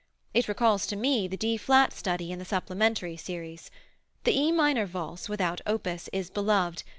It 0.33 0.47
recalls 0.47 0.87
to 0.87 0.95
me 0.95 1.27
the 1.27 1.37
D 1.37 1.57
flat 1.57 1.93
study 1.93 2.31
in 2.31 2.39
the 2.39 2.43
supplementary 2.43 3.15
series. 3.17 3.69
The 4.23 4.31
E 4.35 4.51
minor 4.51 4.87
Valse, 4.87 5.29
without 5.29 5.61
opus, 5.67 6.09
is 6.11 6.31
beloved. 6.31 6.81